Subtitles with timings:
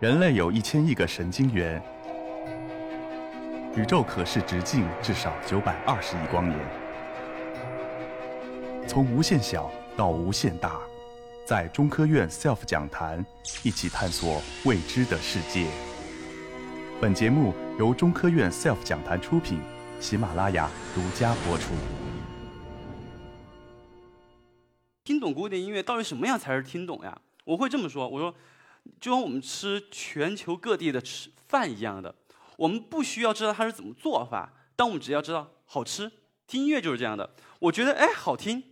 [0.00, 1.82] 人类有一千亿个神经元，
[3.74, 6.56] 宇宙可视直径至少九百二十亿光年。
[8.86, 10.78] 从无限小到无限大，
[11.44, 13.26] 在中科院 SELF 讲坛
[13.64, 15.66] 一起探索未知的世界。
[17.00, 19.58] 本节目由中科院 SELF 讲坛出品，
[19.98, 21.72] 喜马拉雅独家播出。
[25.02, 27.20] 听懂古典音乐到底什么样才是听懂呀？
[27.44, 28.32] 我会这么说，我说。
[29.00, 32.14] 就像我们吃全球各地的吃饭一样的，
[32.56, 36.10] 我们不需要知道它是怎么做法，但我们只要知道好吃。
[36.46, 38.62] 听音乐就是这样的，我觉得哎好听。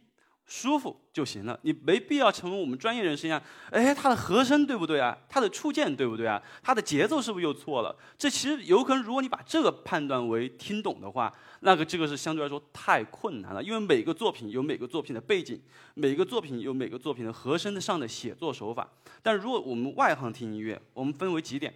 [0.46, 3.42] 舒服就行了，你没必要成为我们专业人士一样。
[3.70, 5.16] 哎，它的和声对不对啊？
[5.28, 6.40] 它的触键对不对啊？
[6.62, 7.94] 它的节奏是不是又错了？
[8.16, 13.60] 这其实有可能，如果你把这个判断为听懂的话，那个这个是相对来说太困难了。
[13.60, 15.60] 因为每个作品有每个作品的背景，
[15.94, 18.88] 每个作品有每个作品的和声上的写作手法。
[19.22, 21.74] 但如果我们外行听音乐，我们分为几点，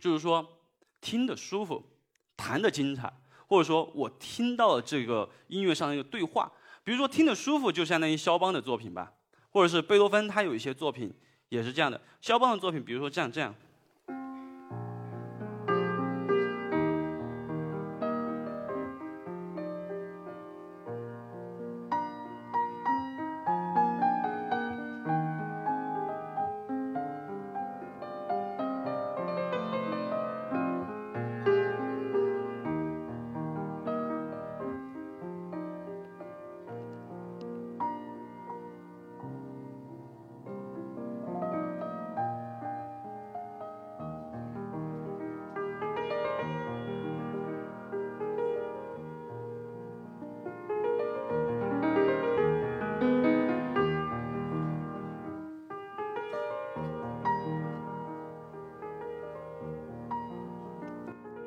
[0.00, 0.46] 就是说
[1.02, 1.84] 听得舒服，
[2.34, 3.12] 弹得精彩，
[3.46, 6.50] 或者说我听到了这个音乐上的一个对话。
[6.90, 9.12] 比如说听得舒服，就相当于肖邦的作品吧，
[9.50, 11.14] 或者是贝多芬，他有一些作品
[11.48, 12.00] 也是这样的。
[12.20, 13.54] 肖邦的作品，比如说这样这样。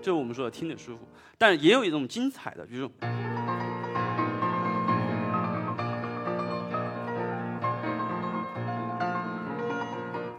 [0.03, 2.91] 这是我们说的听着舒服，但也有一种精彩的，比如说，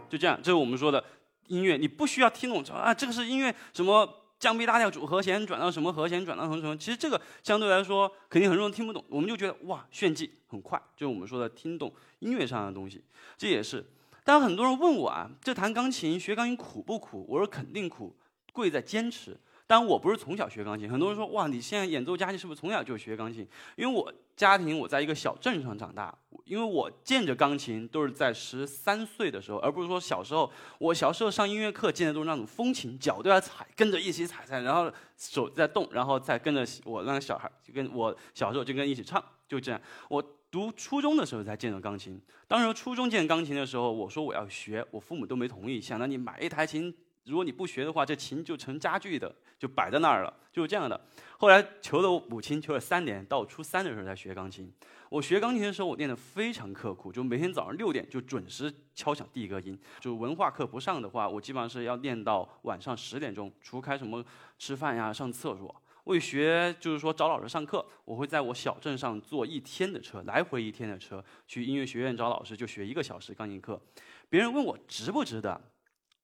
[0.07, 1.03] 就这样，这是我们说的
[1.47, 13.03] 音乐，你不需要听懂啊，这个是音乐什么降 B 大调主和弦转到什么和弦转到什么什么，其实这个相对来说肯定很多人听不懂，我们就觉得哇炫技很快，就是我们说的听懂音乐上的东西，
[13.35, 13.83] 这也是。
[14.23, 17.25] 但很多人问我啊，这弹钢琴学钢琴苦不苦？
[17.27, 18.15] 我说肯定苦，
[18.53, 19.35] 贵在坚持。
[19.67, 23.47] 但我不是从小学钢琴，很多人说哇，你现在演奏家，你是不是从小就学钢琴？
[23.75, 30.51] 因为我家庭我在一个小镇上长大，因为我见着钢琴都是在十三岁的时候，而不是说小时候。
[30.77, 39.81] 我小时候上音乐课见的都是那种风琴，脚都要踩，跟着一起踩踩，然后手在动，然后再跟着我那个小孩，就跟我小时候就跟一起唱，就这样。
[40.09, 40.21] 我
[40.51, 46.93] 读初中的时候才见着钢琴，当时初中见钢琴的时候，我说我要学，我父母都没同意，想让你买一台琴。
[47.25, 50.99] 如果你不学的话，这琴就成家具的，就摆在那儿了，就是这样的。
[51.37, 54.71] 后来求了我母亲，求了三年，到初三的时候才学钢琴。
[55.09, 59.77] 我学钢琴的时候，我练得非常刻苦，就每天早上六点就准时敲响第一个音。
[59.99, 64.23] 就是文化课不上的话，我基本上是要练到晚上十点钟，除开什么
[64.57, 65.73] 吃饭呀、上厕所。
[66.05, 73.81] 为学就是说找老师上课，我会在我小镇上坐一天的车，来回一天的车去音乐学院找老师，就学一个小时钢琴课。
[74.29, 75.59] 别人问我值不值得？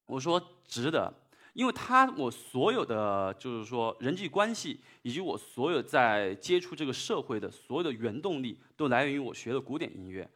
[0.06, 1.12] 我说值得，
[1.54, 10.28] 因为他我所有的就是说人际关系，以及我所有在接触这个社会的所有的原动力，都来源于我学的古典音乐。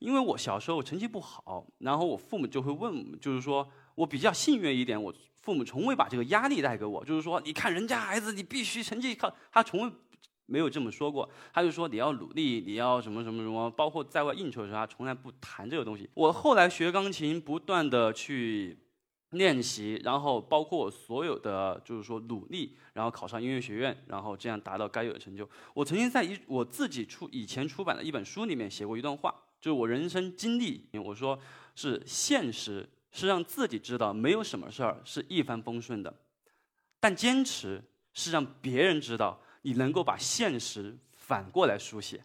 [0.00, 9.92] 因为我小时候成绩不好，然后我父母就会问，就是说我比较幸运一点，我父母从未把这个压力带给我，就是说你看人家孩子，你必须成绩靠，他从未
[10.46, 16.10] 没有这么说过，他就说你要努力，你要什么什么什么，包括在外应酬的时候，他从来不谈这个东西。
[16.12, 18.76] 我后来学钢琴，不断的去。
[19.36, 25.48] 练习，然后包括我所有的就是说努力，然后考上音乐学院，然后这样达到该有的成就。
[25.74, 31.38] 我曾经在一我自己出以前出版的一本书里面写过一段话，就是我人生经历，我说
[31.74, 36.14] 是现实是让自己知道没有什么事儿是一帆风顺的，
[37.00, 37.82] 但坚持
[38.12, 42.22] 是让别人知道你能够把现实反过来书写。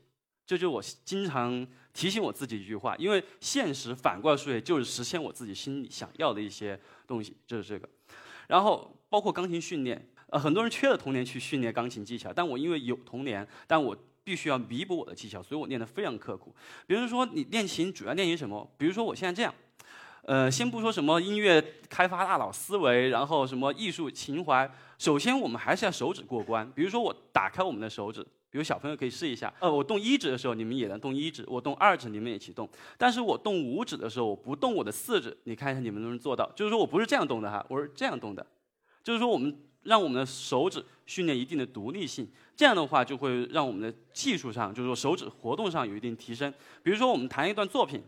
[0.50, 7.88] 这就是我经常提醒我自己一句话，因为现实反过来书写就是实现我自己心里想要的一些东西，就是这个。
[8.48, 16.52] 然后包括钢琴训练，呃，很多人缺了童年去训练钢琴技巧，但我因为有童年，但我必须要弥补我的技巧，所以我练得非常刻苦。
[16.88, 18.68] 比如说你练琴主要练习什么？
[18.75, 19.54] 比如说我现在这样，
[20.24, 24.68] 呃，先不说什么音乐开发大脑思维，然后什么艺术情怀，
[24.98, 26.68] 首先我们还是要手指过关。
[26.72, 28.25] 比如说我打开我们的手指。
[28.51, 32.68] 比如小朋友可以试一下，呃，我动一指的时候，你们也能动一指；我动二指，你们也一起动。
[32.98, 36.51] 但是我动五指的时候，我不动我的四指，你看一下你们能不能做到？
[36.56, 38.46] 就是说我不是这样动的哈，我是这样动的。
[39.04, 46.54] 就是说我们让我们的手指训练一定的独立性，这样的话就会让我们的技术上，就是说手指活动上有一定提升。
[46.81, 48.02] 比如说我们弹一段作品。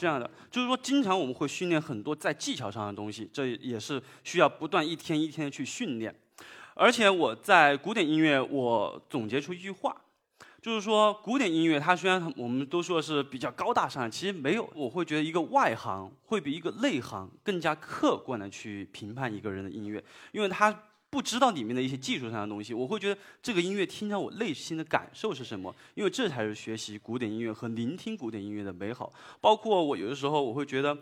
[0.00, 6.14] 这样的，就是说，经常我们会训练很多在技巧上的东西，这也是需要不断一天一天的去训练。
[6.74, 9.94] 而且我在古典音乐，我总结出一句话，
[10.62, 14.66] 就是说，古典音乐它虽然我们都说是比较高大上，其实没有。
[14.74, 20.02] 我会觉得一个外行会比一个内行更加客观的去评判一个人的音乐，
[20.32, 20.74] 因为他。
[21.10, 25.74] 不知道里面的一些技术上的东西，我会觉得这个音乐听着我内心的感受是什么？
[25.94, 29.12] 因为这才是学习古典音乐和聆听古典音乐的美好。
[29.40, 30.96] 包括我有的时候我会觉得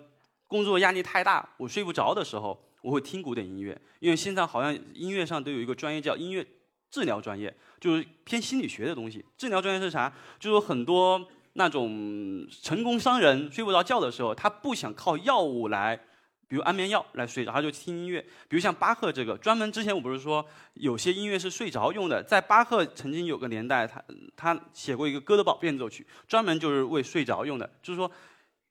[0.46, 3.78] 工作压力太大，我睡不着的时候，我会听古典音乐。
[4.00, 6.46] 因为现在好像音乐上都有一个专业叫音乐
[6.90, 9.22] 治疗专业，就是偏心理学的东西。
[9.36, 10.10] 治疗专业是啥？
[10.40, 16.00] 就是很多那种成功商人睡不着觉的时候，他不想靠药物来。
[16.48, 18.20] 比如安眠药来睡着，他就听音乐。
[18.48, 24.02] 比如像巴赫这个，专门之前我不是说有些音乐是睡着用的，在巴赫曾经有个年代，他
[24.34, 27.68] 他写过一个《哥德堡变奏曲》，专门就是为睡着用的。
[27.82, 28.10] 就是说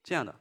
[0.04, 0.36] 这样的。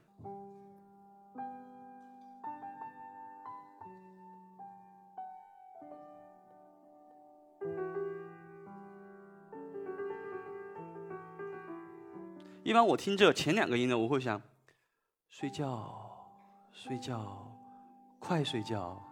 [12.64, 14.42] 一般我听这前两个音呢，我会想
[15.28, 16.05] 睡觉。
[16.76, 17.50] 睡觉，
[18.18, 19.02] 快睡觉，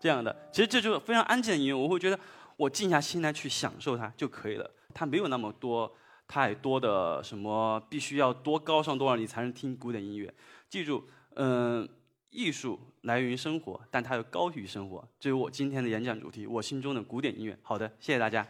[0.00, 1.74] 这样的，其实这就是非常安静的音乐。
[1.74, 2.18] 我会觉得，
[2.56, 4.70] 我静下心来去享受它就可以了。
[4.94, 5.92] 它没有那么多
[6.28, 10.32] 太多的什么，必须要多高尚多少你才能听古典音乐。
[10.68, 11.04] 记住，
[11.34, 11.86] 嗯，
[12.30, 15.06] 艺术来源于生活，但它又高于生活。
[15.18, 17.58] 这是我今天的演讲主题，我心中的古典音乐。
[17.60, 18.46] 好的，谢谢大家。